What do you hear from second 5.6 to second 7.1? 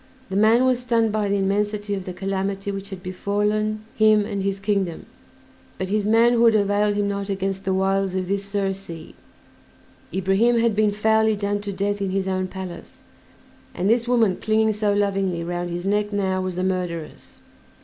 but his manhood availed him